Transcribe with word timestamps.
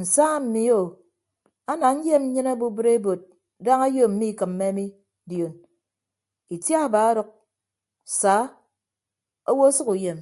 Nsa 0.00 0.26
mi 0.52 0.64
o 0.80 0.80
ana 1.70 1.88
nyem 2.02 2.24
nyịn 2.32 2.48
obubịd 2.54 2.86
ebod 2.96 3.20
daña 3.64 3.84
ayo 3.90 4.04
mmikịmme 4.10 4.66
mi 4.76 4.84
dion 5.28 5.54
itiaba 6.54 6.98
ọdʌk 7.10 7.30
saa 8.20 8.44
owo 9.50 9.62
ọsʌk 9.70 9.88
uyem. 9.94 10.18